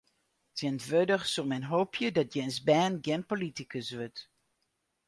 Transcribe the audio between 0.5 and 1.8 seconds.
Tsjintwurdich soe men